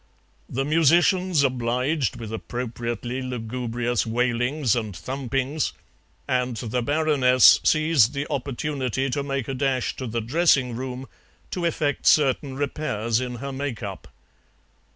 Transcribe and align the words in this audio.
The 0.49 0.65
musicians 0.65 1.43
obliged 1.43 2.15
with 2.15 2.33
appropriately 2.33 3.21
lugubrious 3.21 4.03
wailings 4.03 4.75
and 4.75 4.95
thumpings, 4.95 5.73
and 6.27 6.57
the 6.57 6.81
Baroness 6.81 7.59
seized 7.63 8.13
the 8.15 8.25
opportunity 8.31 9.11
to 9.11 9.21
make 9.21 9.47
a 9.47 9.53
dash 9.53 9.95
to 9.97 10.07
the 10.07 10.19
dressing 10.19 10.75
room 10.75 11.05
to 11.51 11.65
effect 11.65 12.07
certain 12.07 12.55
repairs 12.55 13.21
in 13.21 13.35
her 13.35 13.51
make 13.51 13.83
up. 13.83 14.07